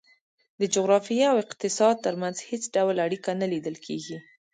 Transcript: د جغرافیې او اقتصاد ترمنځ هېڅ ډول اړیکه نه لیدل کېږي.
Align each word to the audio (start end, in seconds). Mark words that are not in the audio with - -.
د 0.59 0.61
جغرافیې 0.73 1.25
او 1.31 1.37
اقتصاد 1.45 1.95
ترمنځ 2.05 2.35
هېڅ 2.49 2.63
ډول 2.75 2.95
اړیکه 3.05 3.29
نه 3.41 3.47
لیدل 3.53 3.75
کېږي. 3.85 4.17